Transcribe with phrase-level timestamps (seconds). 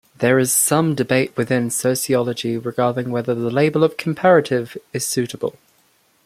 [0.17, 5.59] There is some debate within sociology regarding whether the label of 'comparative' is suitable.